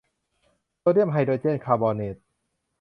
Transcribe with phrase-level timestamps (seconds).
[0.79, 2.15] โซเดียมไฮโดรเจนคาร์บอเนต